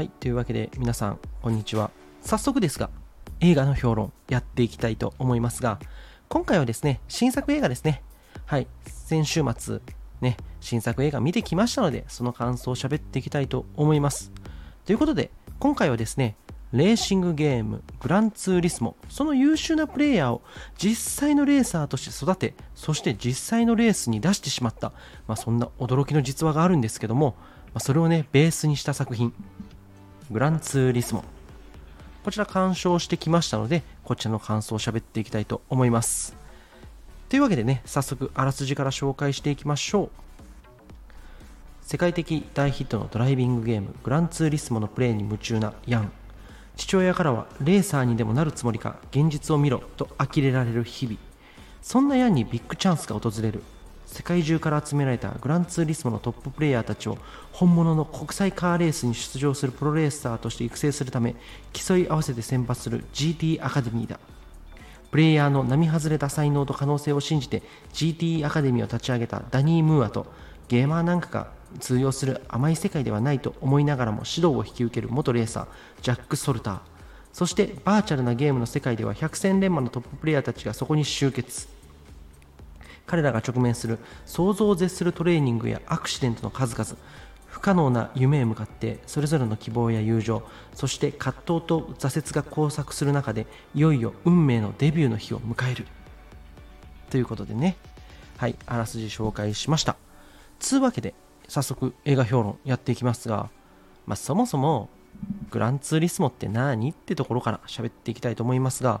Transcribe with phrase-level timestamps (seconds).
[0.00, 1.90] はい、というわけで皆さん、こんにちは。
[2.22, 2.88] 早速ですが、
[3.40, 5.78] 映画の評論やっていきたいと思いますが、
[6.30, 8.02] 今回はですね、新作映画ですね。
[8.46, 9.80] はい、先週末、
[10.22, 14.32] ね、新作映画見てきましたので、その感想を喋っていきたいと思います。
[14.86, 16.34] ということで、今回はですね、
[16.72, 20.40] レーシングゲーム、グランツーリスモ、その優秀なプレイヤーを
[20.78, 24.94] 実際のレーサーとして育て、そして実際のレースに出してしまった、
[25.28, 29.34] まあ、そんな驚きの実話があるんですけども、まあ、それをね、ベースにした作品、
[30.30, 31.24] グランツーリスモ。
[32.22, 36.36] こちら鑑賞してきましたので、こちらの感想を喋っていきたいと思います。
[37.28, 40.10] というわけでね、早速あらすじから紹介していきましょう。
[41.82, 46.12] 世界的大ヒットのドライビングゲーム、グランツーリスモのプレイに夢中なヤン。
[46.76, 51.18] 父親からは、レーサーにでもなるつもりか、現実を見ろと呆れられる日々。
[51.82, 53.64] そんなヤンにビッグチャンスが訪れる。
[54.10, 57.16] 世界中から集められたグランツーリスモのトッププレイヤーたちを
[57.52, 61.36] 本物の国際カーレースに出場するプロレーサーとして育成するため
[61.72, 64.18] 競い合わせて選抜する GT アカデミーだ。
[65.12, 70.26] プレイヤーの並外れた才能と可能性を信じて GT アカデミーを立ち上げたダニー・ムーアと
[70.66, 75.66] ゲーマーなんかが通用する甘い世界ではないと思いながらも指導を引き受ける元レーサー
[76.02, 76.80] ジャック・ソルター。
[77.32, 81.79] そしてバーチャルなゲームの世界では百戦錬磨のトッププレイヤーたちがそこに集結。
[83.10, 86.96] 彼らが直面する想像を絶するトレーニングやアクシデントの数々
[87.48, 90.44] 不可能な夢へ向かってそれぞれの希望や友情
[90.74, 95.88] そして葛藤と挫折が交錯する中でいよいよ運命のデビューの日を迎える。
[97.10, 97.76] ということでね。
[98.36, 99.96] はいあらすじ紹介しました。
[100.60, 101.12] つうわけで
[101.48, 103.50] 早速映画評論やっていきますが、
[104.06, 104.88] まあ、そもそも
[105.50, 109.00] グランツーリスモって何ってところから喋っていきたいと思いますが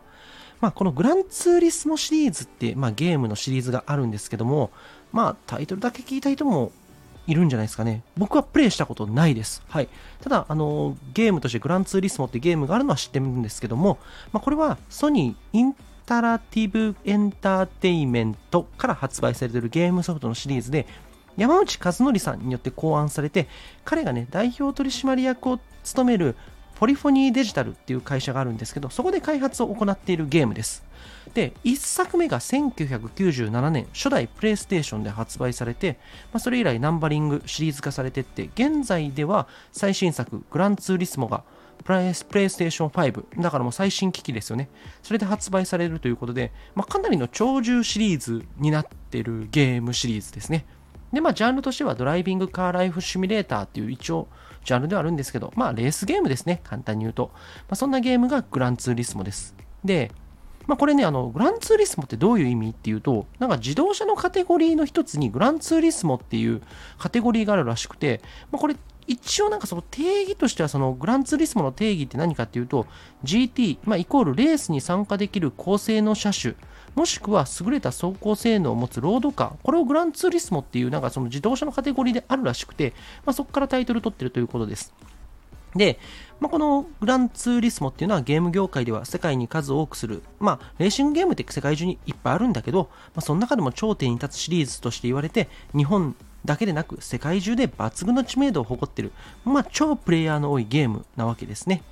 [0.60, 4.70] まあ、このグランツーリスモシリーズって、まあ、ゲームのシリーズがあるんですけども、
[5.12, 6.72] まあ、タイトルだけ聞いた人も
[7.26, 8.02] いるんじゃないですかね。
[8.16, 9.62] 僕はプレイしたことないです。
[9.68, 9.88] はい。
[10.20, 13.98] ただ、あの、ゲームとしてグランツーリスモってゲームがあるのは知ってるんですけども、
[14.32, 15.74] まあ、これはソニーイン
[16.06, 20.86] タラティブエンターテイメントから発売されているゲームソフトのシリーズで、
[21.36, 23.48] 山内和則さんによって考案されて、
[23.84, 26.36] 彼がね、代表取締役を務める
[26.80, 30.82] ポリフォニーデジタルっていう会社があるんですけど、そこで開発を行っているゲームです。
[31.34, 35.98] で、1作目が1997年、初代プレイステーションで発売されて、
[36.32, 41.44] まあ、それ以来ナンバリングシリーズ化されてって、現在では最新作、グランツーリスモが
[41.84, 44.70] プレイステーション5、だからもう最新機器ですよね。
[45.02, 50.64] それで発売されるということで、まあ、かなりの長寿シリーズになってるゲームシリーズですね。
[51.12, 54.28] で、まあ、ジャンルとしてはドライビングカーライフシミュレーターっていう一応、
[54.64, 56.60] ジャンルではあるんですけど、まあ、レースゲームですね。
[56.64, 57.30] 簡単に言うと。
[57.34, 57.40] ま
[57.70, 59.54] あ、そんなゲームがグランツーリスモです。
[59.84, 60.10] で、
[60.66, 66.62] まあ、これね、あの、グランツーリスモってどういう意味っていうと、なんか自動車のカテゴリーの一つにグランツーリスモっていう
[66.98, 68.20] カテゴリーがあるらしくて、
[68.52, 68.76] まあ、これ
[69.10, 72.86] 一応なんかその定義としてはそのグランツーリスモの定義って何かっていうと
[73.24, 76.54] GT、まあ、イコールレースに参加できる高性能車種
[76.94, 82.92] もしくは優れた走行性能を持つロードカー、これをグランツーリスモっていうなんかその自動車のカテゴリーであるらしくて、
[83.26, 84.92] まあ、そこからタイトル取ってるということです。
[85.74, 85.98] で、
[86.40, 99.12] まあ、このグランツーリスモっていうのはゲーム業界では世界に数多くする、まあ、レーシングゲームって世界中にいっぱいあるんだけど、まあ、その中でも頂点に立つシリーズとして言われて、日本だけでなく世界中で抜群の知名度を誇ってる、
[99.44, 101.82] まあ、超プレイヤーの多いゲームなわけですね。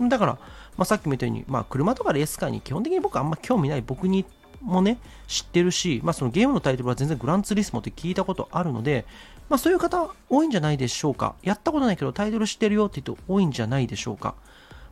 [0.00, 0.32] だから、
[0.76, 4.24] まあ、さっきも言ったように、まあ、車とかレースカーに基本的に僕あんま興味ない僕に
[4.60, 9.06] もね、知ってるし、まあ、そのゲームのタイトルは全然グランツーリスモって聞いたことあるので、
[9.48, 11.34] まあ、そういう方多いんじゃないでしょうか。
[11.42, 14.34] やったことないけどタイトル知ってるよって言うと多いんじゃないでしょうか。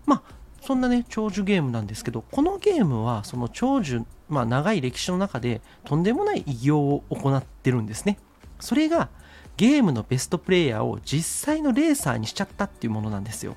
[0.07, 0.23] まあ、
[0.61, 8.19] そんなね、長寿ゲームなんですけど、このゲームはその長寿、まあ、長い歴史の中でとんでもない偉業を行ってるんですね。
[8.61, 9.09] それが
[9.57, 13.57] ゲームのベストプレイヤーを実際のレーサーにしちゃったっていうものなんですよ。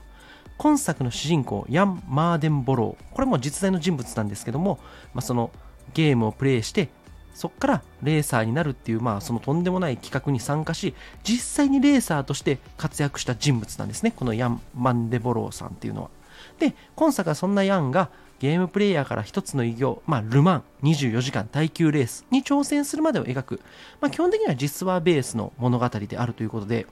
[0.57, 3.13] 今作の主人公、ヤン・マーデンボロー。
[3.13, 4.79] これも実在の人物なんですけども、
[5.13, 5.51] まあ、その
[5.93, 6.89] ゲームをプレイして
[7.37, 14.11] そこからレーサーになるっていう、まあ、そのとんでもない企画に参加し、実際にレーサーとして活躍した人物なんですね。
[14.11, 16.09] このヤン・マンデボローさんっていうのは。
[16.57, 18.09] で、今作はそんなヤンが
[18.39, 23.61] ゲームプレイヤーから一つの偉業、まあ、ルマン24時間耐久レースに挑戦するまでを描く、
[23.99, 26.85] まあ、基本的には実話ベースの物語であるということで、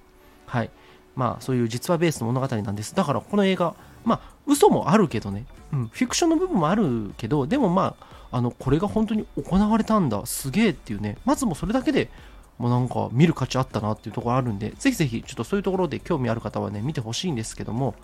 [0.48, 0.70] はい。
[1.16, 2.94] まあ、そういう実話ベースの物語なんです。
[2.94, 10.26] だから、この映画、まあ、嘘もあるけどね、うん、フィクションの部分もあるけど、でもまあ、あのこれが本当に行われたんだ。
[10.26, 11.18] すげえっていうね。
[11.24, 12.10] まずもうそれだけで
[12.58, 17.96] もうなんか見る価値あったなっていうところあるんでぜひぜひちょっとそういうところで興味ある方はね見てほしいんですけども、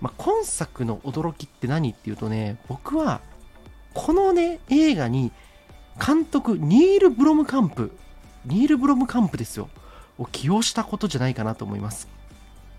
[0.00, 3.20] まあ、今作の驚きって何っていうとね僕は
[3.94, 5.32] このね映画に
[6.04, 7.92] 監督ニール・ブロムカンプ
[8.44, 9.70] ニール・ブロムカンプですよ
[10.18, 12.08] を起用したことじゃないかなと思います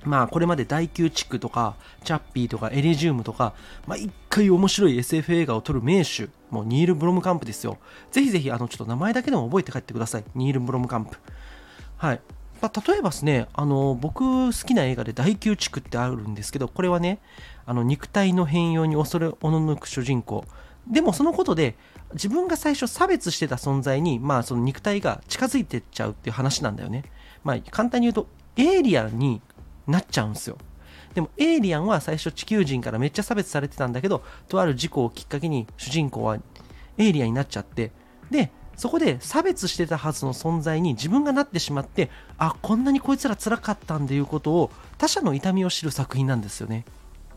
[0.07, 3.53] まあこれまで第9地区とかチャッピーとかエリジウムとか、
[3.85, 7.77] まあ一回面白い SF 映画を撮る名手、もうニール・ブロムカンプですよ。
[8.11, 10.23] ぜひぜひあのちょっと名前だけでも覚えて帰ってください。
[10.35, 11.17] ニール・ブロムカンプ。
[11.97, 12.21] はい。
[12.61, 17.19] まあ、例えばですね、あの僕好きな映画で第9地区ってあるんですけど、これはね、
[17.65, 20.45] あの肉体の変容に恐れおののく主人公。
[20.87, 21.75] でもそのことで
[22.13, 27.03] 自分が最初差別してた存在に、まあその肉体が近づいてっちゃうっていう話なんだよね。
[27.43, 29.41] まあ簡単に言うと、エイリアンに
[29.85, 30.57] なっちゃうんですよ。
[31.13, 36.37] でもエイリアンは最初地球人からめっちゃ差別されてたんだけど、とある事故をきっかけに主人公は
[36.97, 37.91] エイリアンになっちゃって、
[38.31, 46.85] で、そこで差別してたはずの存在に自分がなってしまって、あ、こんなにこいつら辛かったんだいうことを他者の痛みを知る作品なんですよね。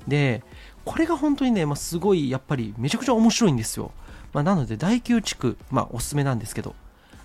[0.06, 0.42] で、
[0.84, 3.90] これが本当にね、まあ、すごいやっぱりめちゃくちゃ面白いんですよ。
[4.34, 6.74] まあ、なので第9地区、まあ、おすすめなんですけど、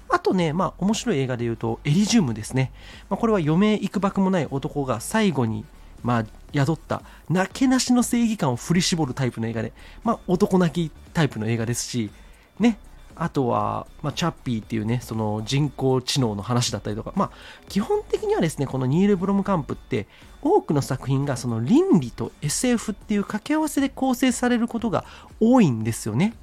[0.08, 2.72] あとね、まあ、面白い映画で言うと、エリジウムですね。
[3.10, 5.66] まあ、これは余命いくばくもない男が最後に、
[6.04, 9.74] まあ、宿った、なけなしの正義感を振り絞るタイプの映画で、
[10.06, 12.12] まあ、男泣きタイプの映画ですし、
[12.60, 12.78] ね、
[13.16, 17.32] あとは、まあ、チャッピーっていうね、その人工知能の話だったりとか、まあ、
[17.70, 20.08] 基本的にはですね、このニール・ブロムカンプって、
[20.42, 25.06] 多くの作品がその倫理と SF っていう掛け合わせで構成されることが
[25.40, 26.36] 多いんですよね。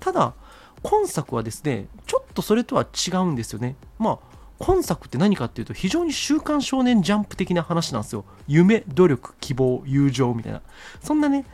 [0.00, 0.34] ただ、
[0.82, 3.76] 今作はですね、ちょっとそれとは違うんですよね。
[3.98, 8.24] まあ、今作って何かっていうと、非常に週刊少年ジャンプ的な話なんですよ。
[8.48, 10.62] 夢、努力、希望、友情みたいな。
[11.00, 11.44] そんなね、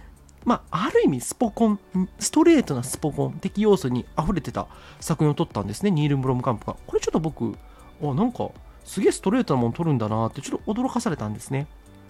[0.44, 1.78] まあ、ある意味スポコン、
[2.18, 4.66] ストレートなスポコン的要素に溢れてた
[5.00, 6.76] 作品を撮ったんですね、ニール・ブロムカンプが。
[6.86, 7.54] これちょっと僕、
[8.02, 8.50] あ、なんか、
[8.84, 11.66] すげえストレートなもの撮るんだなってちょっと驚かされたんですね。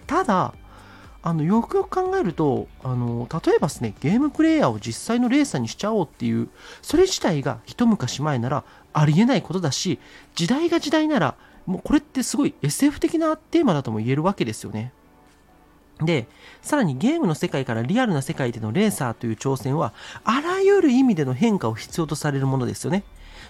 [0.07, 0.53] ただ、
[1.27, 6.49] あのよくよく考えるとあの例えばですねゲームプレイヤーを実際のレーサーにしちゃおうっていう
[6.83, 9.97] それ自体が一昔前ならありえないことだし
[10.35, 11.35] 時代が時代なら
[11.65, 14.93] もうこれってすごい SF 的なテーマだとも言えるわけですよね
[16.01, 16.27] で
[16.61, 19.93] さらにゲームの世界からリアルな世界でのレーサーという挑戦は
[20.23, 23.03] あらゆる意味での変化を必要とされるものですよね。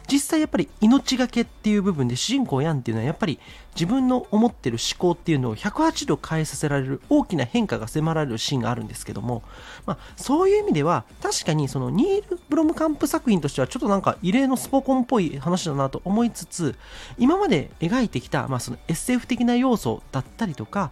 [0.07, 3.39] 実際やっぱり命がけっていう部分で主人公ヤンっていうのはやっぱり
[3.73, 9.43] 自分の思ってる思考っていうのを108度変えさせられる大きな変化が迫られるシーンがあるんですけども、
[9.85, 16.75] まあ、そういう意味では確かにそのニール・ブロムカンプ作品としてはちょっとなんか異例のスポコンっぽい話だなと思いつつ
[17.17, 20.91] 今まで描いてきた、まあ、その SF 的な要素だったりとか、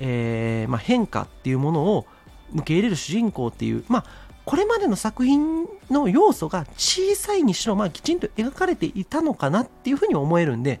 [0.00, 2.06] えーまあ、変化っていうものを
[2.54, 4.04] 受け入れる主人公っていう、まあ、
[4.44, 10.80] これまでの作品の要素が小さいにしろ、まあ、きちんと描かれていたのかなっていうふうに思えるんで、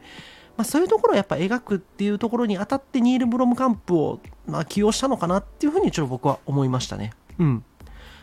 [0.56, 7.12] まあ、そういうところをやっぱ描くっていうところにあたってニール・ブロムカンプを、まあ、起用したのかなっていうふうにちょっと僕は思いましたね。
[7.38, 7.64] うん。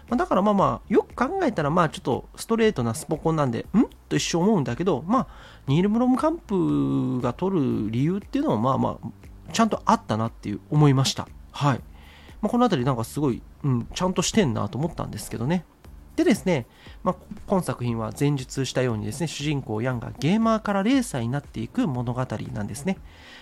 [0.09, 3.85] まあ、だからまあまあ、よく考えたらまあちょっとストレートなスポコンなんで、ん？
[4.07, 5.27] と一瞬思うんだけど、まあ、
[5.67, 9.07] ニール・ブロムカンプが取る理由っていうのはまあまあ、
[9.51, 11.27] ちゃんとあったなっていう思いました。
[11.51, 11.79] はい。
[12.41, 15.65] まあ、この辺りなんかすごい、うん、ちゃんとしてんなと思ったんですけどね。
[16.15, 16.65] でですね、
[17.03, 17.15] まあ、
[17.45, 22.97] 今作品は前述したようにですね、主人公ヤンがゲーマーからレーサーになっていく物語なんですね。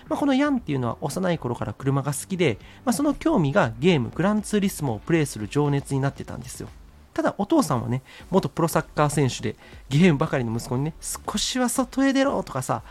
[0.08, 6.68] まあ、このヤンっていうのは幼い頃から車が好きで、まあ、その興味がゲーム、グランツーリスモをプレイする情熱になってたんですよ。
[7.14, 9.56] ただお父さんはね、元プロサッカー選手で、
[9.88, 12.82] ゲームばかりの息子にね、少しは外へ出ろとかさ、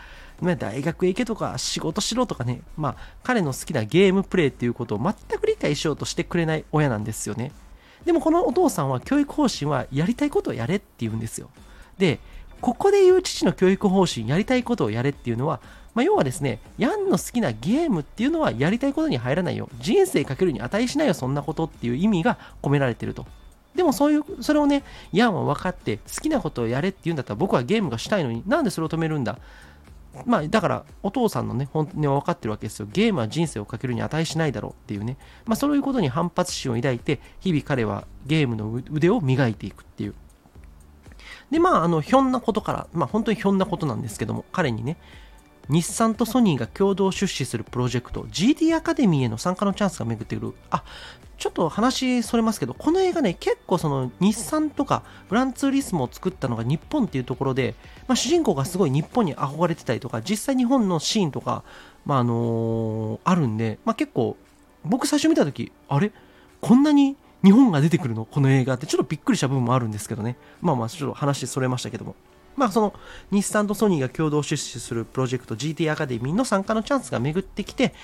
[0.42, 7.52] 大学へ行けとか仕事しろとかね、まあ彼の好きなゲームプレイっていうことを全く理解しようとしてくれない親なんですよね。
[8.04, 11.50] でもこのお父さんは教育方針はやりたいことをやれって言うんですよ。
[11.98, 12.20] で、
[12.60, 15.60] ここで言う父の教育方針、やりたいことをやれっていうのは、
[15.94, 19.68] まあ、要はですね、ヤンの好きなゲームっていうのはやりたいことに入らないよ。
[19.80, 23.26] 人生かけるに値しないよ、そんなことっていう意味が込められてると。
[23.74, 29.38] でもそういう、それをね、ヤンは分かって、好きなことをやれって言うんだったら僕はゲームがしたいのになんでそれを止めるんだ？
[30.24, 32.88] まあ、だから、お父さんのね、本音は分かってるわけですよ。
[32.92, 35.16] ゲームは人生をかけるに値しないだろうっていうね。
[35.44, 40.14] まあ、そういうことに反発心を抱いて、日々彼はゲームの腕を磨いていくっていう。
[41.50, 44.96] で、まあ、あの、ひょんなことから、まあ、本当にひょんなことなんですけども、彼にね、
[45.68, 50.54] 日産とソニーが共同出資するプロジェクト GD アカデミーへの参加のチャンスが巡ってくる。
[50.70, 50.84] あ
[51.38, 57.74] ちょっと話それますけどこの映画ね結構その日産とかグランツーリスモを作ったのが日本っていうところで、
[58.08, 61.62] まあ、主人公がすごい日本に憧れてたりとか実際日本のシーンとか、
[62.06, 64.38] まああのー、あるんで、まあ、結構
[64.82, 66.10] 僕最初見た時あれ？
[66.62, 68.24] こんなに日本が出てくるの？
[68.24, 68.86] この映画って。
[68.86, 70.36] ちょっとびっくりした部分もあるんですけどね。
[70.62, 72.14] まあまあちょっと話それましたけども。
[72.56, 72.94] まあ、その
[73.30, 77.94] 日産とソニーが共同出資するプロジェクト GT アカデミーの参加のチャンスが巡ってきて、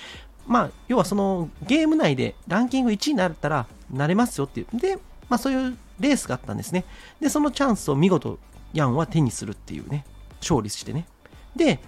[0.46, 4.76] まあ、要はそのゲーム内でランキング1位になったらなれますよっていう。
[4.76, 4.96] で、
[5.28, 6.84] まあそういうレースがあったんですね。
[7.20, 8.38] で、そのチャンスを見事
[8.74, 10.04] ヤンは手にするっていうね、
[10.40, 11.06] 勝利してね。
[11.54, 11.80] で、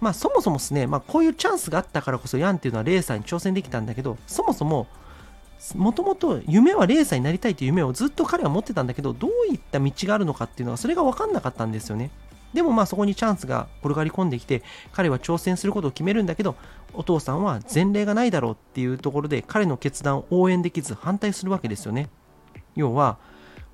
[0.00, 4.86] まあそもそもですね、まあこういうチャンスがあったからこそヤンっていうのはレーサーに挑戦できたんだけど、そもそも、
[5.74, 12.10] もともと夢はレーサーになりたいという夢をずっと彼は持ってたんだけど、どういった道があるのかっていうのが、それが分かんなかったんですよね。
[12.54, 14.62] でもまあそこにチャンスが転がり込んできて、
[14.92, 16.54] 彼は挑戦することを決めるんだけど、
[16.94, 22.08] お父さんは前例がないだろうっていうところで、彼の決断を応援できず反対するわけですよね。
[22.74, 23.18] 要は、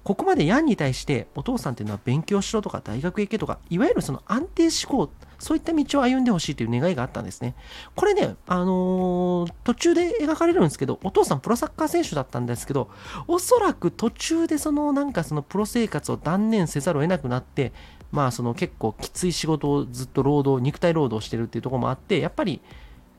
[0.05, 7.55] ここまでヤンに対してお父さんっていうのは勉強しろとか大学行けとか、いわゆるその安定思考、そういった道を歩んでほしいという願いがあったんですね。
[7.97, 12.91] これね、あのー、途中で描かれるんですけど、お父さんプロサッカー選手だったんですけど、
[13.27, 17.73] おそらく途中でそのなんかそのプロ生活を断念せざるを得なくなって、
[18.13, 22.61] まあその結構きつい仕事をずっと労働、肉体労働してるっていうところもあって、やっぱり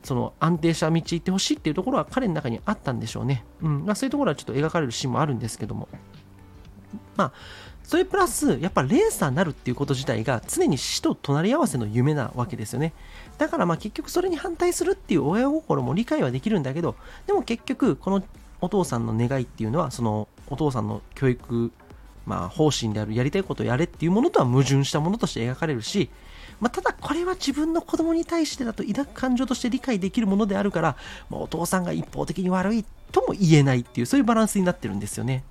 [0.04, 3.44] その安定した道行ってほしいっていうところは彼の中にあったんでしょうね。
[3.60, 3.84] うん。
[3.84, 5.88] まあそういうところはちょっと描かれるシーンもあるんですけども。
[7.16, 7.32] まあ、
[7.82, 12.92] それプラス、やっぱレーサーになるっていうこと自体が常に死と隣り合わせの夢なわけですよね。
[13.38, 16.96] だからまあ結局それに反対するっていう親心も理解はできるんだけど、
[17.26, 18.24] でも結局この
[18.60, 21.70] お父さんの願いっていうのは、そのお父さんの教育、
[22.24, 26.10] まあ方針であるやりたいことをやれっていうものとは矛盾したものとして描かれるし、
[26.58, 30.96] まあ、ただこれは自分の子供に対してだと抱く感情として理解できるものであるから、
[31.28, 35.44] まあ、お父さんが一方的に悪いとも言えないっていうそういうバランスになってるんですよね。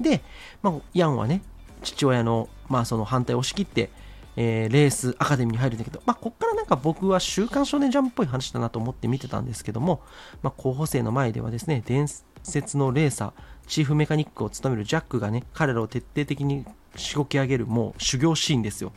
[0.00, 0.22] で、
[0.62, 1.42] まあ、ヤンはね、
[1.82, 3.90] 父親の、まあ、その反対を押し切って、
[4.36, 10.00] えー、レースアカデミーに入るんだけど、まあ、こっからなんか僕は週刊少年ジャンプっぽい話だなと思って見てたんですけども、
[10.42, 12.06] まあ、候補生の前ではですね、伝
[12.44, 13.32] 説のレーサー、
[13.66, 16.64] チーフメカニックを務めるジャックがね、彼らを徹底的に
[16.94, 18.92] しごき上げる、もう修行シーンですよ。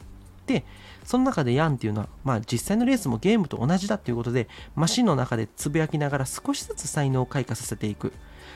[0.45, 0.63] で、
[1.11, 8.13] その中でヤンっていうのは、まあ実際のレースもゲームと同じだっていうことで、マシンの中でつぶやきながら少しずつ才能を開花させていく。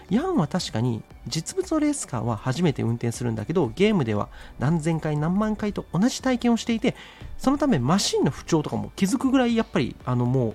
[0.10, 6.96] ヤンは確かに実物のレースカーは初めて運転するんだけどゲームでは何千回何万回と同じ体験をしていて
[7.40, 10.54] そのためマシンの不調とかも気づくぐらいやっぱりあのもう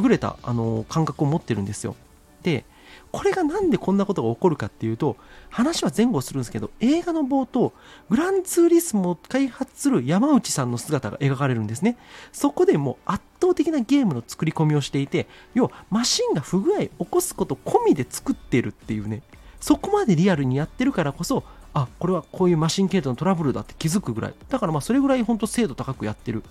[0.00, 1.96] 優れたあの感覚を持ってるんですよ
[2.44, 2.64] で
[3.10, 5.16] これがなんでこんなことが起こるかっていうと
[5.50, 7.72] 話は前後するんですけど映画の冒頭
[8.10, 11.96] グランツーリスモを開発する山内さんの姿が描かれるんですね。
[12.32, 19.22] そこでもう圧倒的なゲームの作り込みをしていて要はマシンが不具合起こすこと込みで作ってるっていうね。
[19.60, 21.42] そこまでリアルにやってるからこそ
[21.74, 24.34] あこれはこういうマシン系統のトラブルだって気づくぐらい。
[24.48, 26.42] だからまあそれぐらい本当精度高くやってる。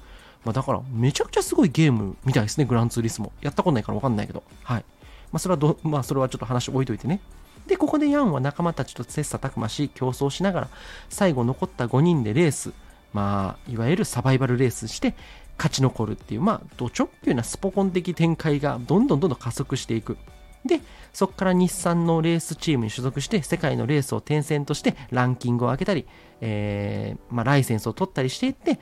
[0.45, 3.31] まあ、だからめちゃくちゃすごいゲームみたいですねグランツーリスモ。
[3.41, 4.43] やったことないからわかんないけど。
[4.63, 4.85] はい。
[5.31, 7.19] まあ、それはど、まあ、それはちょっと話置いといてね。
[7.67, 10.69] で、ここでヤンは仲間たちと切磋琢磨し、競争しながら、
[11.10, 12.72] 最後残った5人でレース、
[13.13, 15.15] まあ、いわゆるサバイバルレースして、
[15.57, 20.17] 勝ち残るっていう、まあ、ド直球なスポコン的展開がどんどんどんどん加速していく。
[20.65, 20.81] で、
[21.13, 26.05] そこから日産のレースチームに所属して、世界のレースを転戦としてランキングを上げたり、
[26.41, 28.79] えー、まあ、ライセンスを取ったりしていって、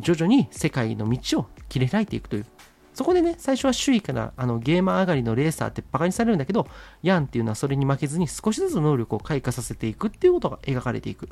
[0.00, 2.46] 徐々に世界の道を切り開いていくという、
[2.94, 6.66] そこでね、最初は周囲からあのゲーマー上がりのレーサーってバカにされるんだけど、
[7.02, 11.28] ヤンっていうのはそれに負けずに少しずつ能力を開花させていくっていうことが描かれていく。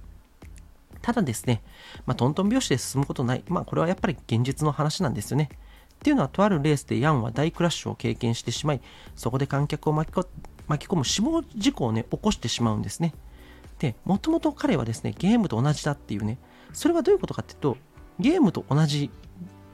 [1.02, 1.62] ただですね、
[2.06, 3.44] まあ、トントン拍子で進むことない。
[3.48, 5.48] まあ、これはやっぱり現実の話なんですよね。
[5.94, 8.80] っていうのは、とあるレースでヤンは大クラッシュを経験してしまい、
[9.16, 13.14] そこで観客を巻き込む死亡事故をね、起こしてしまうんですね。
[13.78, 16.38] で、もともと彼はですね、ゲームと同じだっていうね、
[16.72, 17.76] それはどういうことかっていうと、
[18.18, 19.10] ゲームと同じ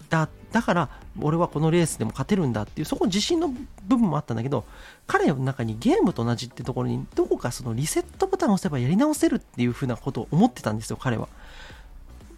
[0.09, 0.89] だだから
[1.21, 4.65] 俺はこのレースでも勝てるんだっていうそこ自信の部分もあったんだけど
[5.07, 11.29] 彼の中にゲームと同じってところにどこかそのリセットボタンを押せばやり直せるっていう風なことを思ってたんですよ彼は。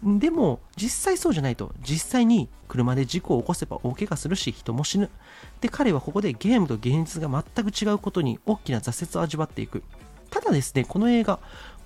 [0.03, 5.09] でも実際そうじゃないと実際に車で事故を起こせば大怪我するし人も死ぬ。
[5.61, 9.81] で彼はここでゲームと現実が全く違うことに大きな挫折を味わっていく。
[10.29, 11.39] ただですねこの映画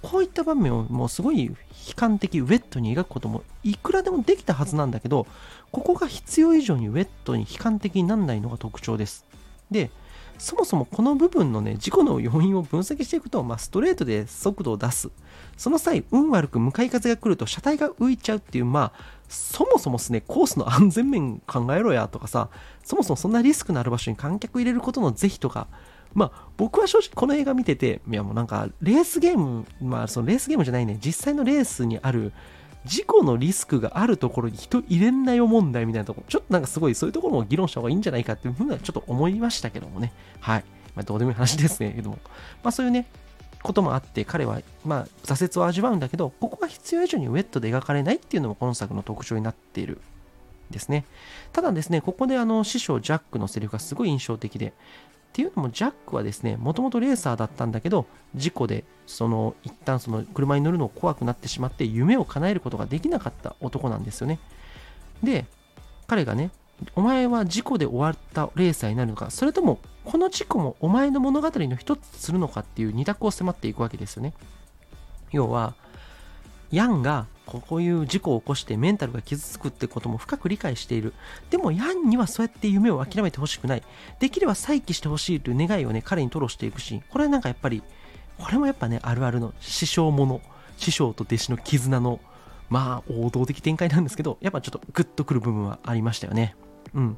[0.04, 1.56] こういった場面をもうすごい悲
[1.96, 5.26] 観的ウェットに描くこともいくらでもできたはずなんだけど
[5.72, 9.26] ここが必要以上にウェットに悲観的にならないのが特徴です。
[9.72, 9.90] で
[10.38, 15.10] そもそもこの部分のね事故の要因を分析していくと、まあ、ストレートで速度を出す。
[15.56, 22.50] その際運悪く向かい風が来ると車体が浮いちゃうっていうまあそもそもですねコースの安全面考えろやとかさ
[22.84, 25.68] そもそもそんなリスクのある場所に観客入れることの是非とか
[26.14, 32.32] まあ、僕は正直この映画見てて、いやもうなんか、レースゲーム、まあ、そのレースゲームじゃないね、実際のレースにある、
[32.86, 40.12] 事故のリスクがあるところに人入れんなよ問題みたいなところ、ちょっとなんかすごいそういうところも議論した方がいいんじゃないかっていうふうにはちょっと思いましたけどもね。
[40.40, 40.64] はい。
[40.96, 41.94] まあ、どうでもいい話ですね。
[41.96, 42.20] けども。
[42.62, 43.08] まあそういうね、
[43.64, 50.00] こともあって、彼は、まあ、挫折を味わうんだけど、ここが必要以上にウェットで描かれないっていうのもこの作の特徴になっている
[50.70, 51.06] ですね。
[51.54, 54.74] ただですね、ここであの師匠ジャックのセリフがすごい印象的で、
[55.34, 64.38] っていうのもジャックはですね、もともとレーサーだったんだけど、事故で、その、一旦その車に乗るのを怖くなってしまって、夢を叶えることができなかった男なんですよね。
[65.24, 65.48] で、
[66.06, 66.52] 彼がね、
[66.96, 74.34] お前は事故で終わったレーサーになるのか、それともこの事故もお前の物語の一つするのかっていう二択を迫っていくわけですよね。
[75.32, 75.74] 要は、
[76.70, 77.26] ヤンが
[77.60, 81.14] こういう事故を起こしてメンタルが傷つくってことも深く理解している。
[81.50, 83.84] でもヤンにはそうやって夢を諦めてほしくない。
[84.20, 87.04] できれば再起してほしいという願いをね、彼に吐露していくシーン。
[87.10, 87.84] これはなんかやっぱり、
[88.38, 90.42] これもやっぱね、あるあるの師匠もの。
[90.78, 92.20] 師匠と弟子の絆の、
[92.70, 96.56] まあ、王道的展開なんですけど、やっぱちょっとグッとくる部分はありましたよね。
[96.94, 97.18] うん。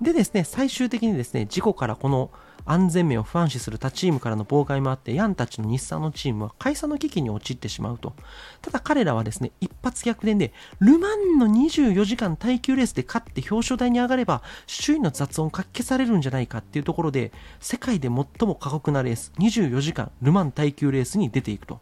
[0.00, 2.30] でですね、最終的にですね、事故からこの
[2.64, 8.14] 安全面を不安視する他チームからの妨害もあって、ヤンたちの日産のチームは解散の危機に陥ってしまうと。
[8.62, 21.80] ただ彼らはですね、一発逆転で、ルマンの24時間耐久レースで勝って表彰台に上がれば、周囲の雑音をかき消されるんじゃないかっていうところで、世界で最も過酷なレース、24時間ルマン耐久レースに出ていくと。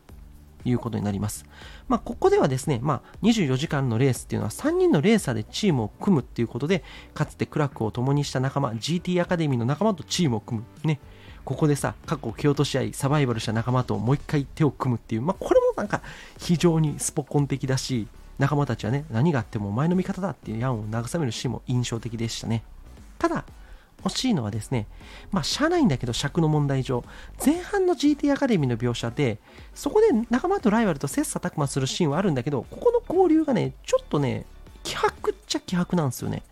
[0.68, 1.44] いうことになります。
[1.88, 6.84] まあ、ここではですね、まあ、24時間のレースっていうのは3人のレーサーでチームを組むっていうことで、
[7.14, 10.66] かつてクラックを共にした仲間、GT アカデミーの仲間とチームを組む。
[10.84, 11.00] ね。
[11.44, 16.02] ここでさ、過去蹴落とし合い、サバイバルした仲間ともう一回手を組むっていう、まあ、これもなんか
[16.38, 18.06] 非常にスポコン的だし、
[18.38, 22.62] 仲間たちはね、何があってもお前の味方だっていうヤンを慰めるシーンも印象的でしたね。
[23.18, 23.44] ただ、
[24.04, 24.86] 欲しいのはですね、
[25.30, 27.04] まあ、しゃあないんだけど、尺の問題上、
[27.44, 29.38] 前半の GT アカデミーの描写で、
[29.74, 34.46] そこで仲間とライバルと切磋琢磨するシーンはあるんだけど、ここの交流がね、ちょっとね、
[34.84, 36.42] 気迫っちゃ気迫なんですよね。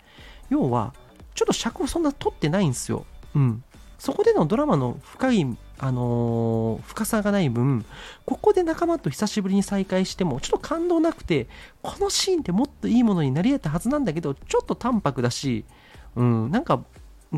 [0.50, 0.92] 要は、
[1.34, 3.06] ちょっと尺をそんな取ってないんですよ。
[3.34, 3.62] うん。
[3.98, 7.84] そこでのドラマの深い、あのー、深さがない分、
[8.24, 11.48] ここで仲間と久しぶりに再会しても、ちょっと感動なくて、
[11.82, 15.64] このシーンってもっといいものになり得たはずなんだけど、ちょっと淡白だし、
[16.14, 16.82] うん、なんか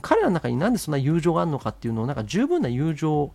[0.02, 3.32] 彼らの中になんでそんな友情があるのかっていうのをなんか十分な友情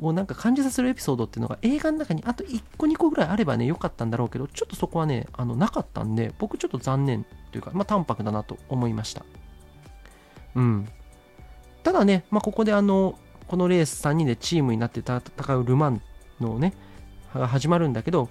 [0.00, 9.24] をなんか感じさせるエピソードっていうのが映画の中にあと1個2個ぐらいあればね良かったんだろうけどちょっとそこはねあのなかったんで僕ちょっと残念というかまあ淡白だなと思いました。
[10.54, 10.88] うん。
[11.82, 16.02] ただね、まあ、ここであのこのレース3人でチームになって戦うルマン
[16.40, 16.72] のね
[17.34, 18.28] が始まるんだけど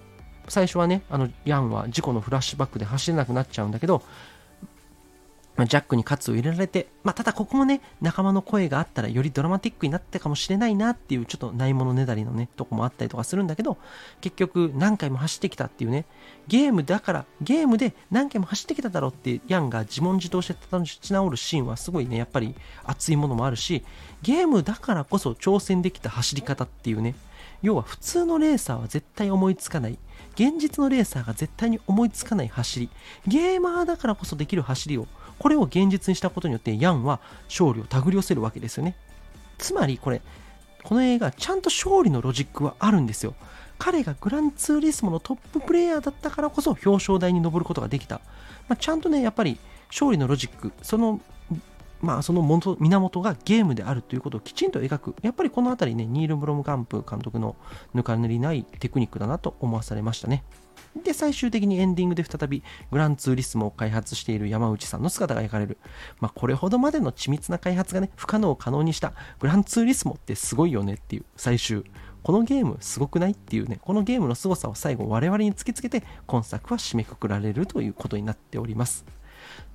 [0.47, 4.03] 最初はねあのヤンは事故のフラッシュバックで走れなくなっちゃうんだけど
[5.57, 13.77] ジャックに喝を入れられて、まあ、ただここもね、仲間の声があったらよりドラマティックになったかもしれないなっていうちょっとないものねだりのね、とこもあったりとかするんだけど、
[14.21, 16.05] 結局何回も走ってきたっていうね、
[16.47, 23.83] ゲームだから、ゲームで何回も走ってきただろうってヤンが自問自答して立ち直るシーンはすごいね、やっぱり熱いものもあるし、
[24.21, 27.13] ゲームだからこそ挑戦できた走り方っていうね、
[27.61, 29.97] 要は普通のレーサーは絶対思いつかない。
[30.33, 32.89] 現実のレーサーが絶対に思いつかない走り。
[33.27, 35.07] ゲーマーだからこそできる走りを
[35.41, 38.95] これを現実にしたことによってヤンは勝利を手繰り寄せるわけですよね。
[39.57, 40.21] つまりこれ
[40.83, 43.33] この映画ちゃんと勝利のロジックはあるんですよ。
[43.79, 48.21] 彼がグランツーリスモのトッププレイヤーだったからこそ表彰台に上ることができた、
[48.67, 49.57] まあ、ちゃんとねやっぱり
[49.89, 51.19] 勝利のロジックその
[52.01, 55.15] まあその源がゲームであるということをきちんと描く。
[55.23, 57.55] やっぱりこの辺りねニール・ブロムカンプ監督の
[57.95, 60.43] 抜か塗りないテクニックだなと思わされましたね。
[61.03, 65.77] で、最終的にエンディングで再びグランツーリスモを開発している山内さんの姿が描かれる。
[66.19, 71.83] まあ、これほどまでの緻密な開発がね、不可能を可能にしたグランツーリスモってすごいよねっていう最終。
[72.23, 79.05] このゲームすごくないっていうね、このゲームの凄さを最後我々に突きつけて、今作は締めくくられるということになっております。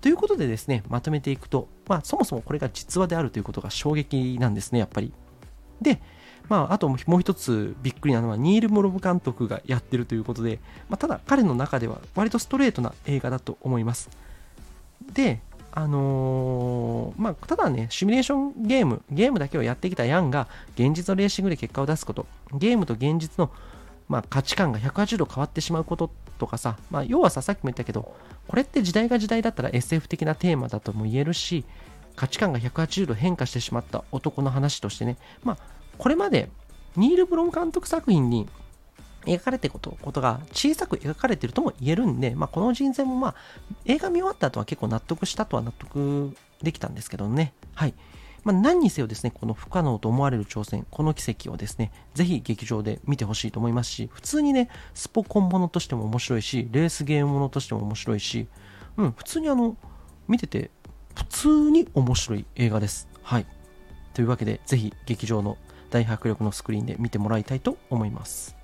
[0.00, 5.12] ということでですね、まとめていくと、まあ、そもそもこれが実話であるということが衝撃なんですね、やっぱり。
[5.80, 6.00] で、
[6.48, 14.10] まあ、あともう一つびっくりなのは、ニール・モロブ監督がやってるということで、まあ、ただ彼の中では割とストレートな映画だと思います。
[15.12, 15.40] で、
[15.72, 23.50] あのー、まあ、ただね、シミュレーションゲーム、ゲームだけをやってきたヤンが現実のレーシングで結果を出すこと、ゲームと現実の、
[24.08, 28.14] まあ、価値観が180度変わってしまうこととかさ、まあ、要はさ、さっきも言ったけど、
[28.48, 31.64] これって時代が時代だったら SF 的なテーマだとも言えるし、
[32.14, 35.58] 価値観が180度変化してしまった男の話としてね、まあ、
[35.98, 36.50] これまで
[36.96, 38.48] ニール・ブロム監督作品に
[39.26, 43.34] 描かれてることことが小さく描かれてるとも言えるんで、まあ、この人選もまあ
[43.84, 47.52] 映画見終わった後は結構納得したとは納得できたんですけどね。
[47.74, 47.94] はい。
[48.44, 58.46] まあ、何にせよですね、この不可能と思われる挑戦、この奇跡をですね、ぜひ劇場で見てほしいと思いますし、普通にね、スポコンものとしても面白いし、レースゲームものとしても面白いし、
[58.96, 59.76] うん、普通にあの、
[60.28, 60.70] 見てて、
[61.16, 63.08] 普通に面白い映画です。
[63.24, 63.46] はい。
[64.14, 65.58] というわけで、ぜひ劇場の
[65.90, 68.56] 大迫力のスクリーンで見てもらいたいと思います。